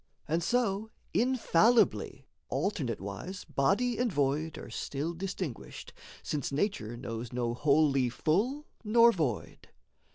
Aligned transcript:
And 0.27 0.41
so, 0.41 0.89
infallibly, 1.13 2.25
alternate 2.49 2.99
wise 2.99 3.43
Body 3.45 3.99
and 3.99 4.11
void 4.11 4.57
are 4.57 4.71
still 4.71 5.13
distinguished, 5.13 5.93
Since 6.23 6.51
nature 6.51 6.97
knows 6.97 7.31
no 7.31 7.53
wholly 7.53 8.09
full 8.09 8.65
nor 8.83 9.11
void. 9.11 9.69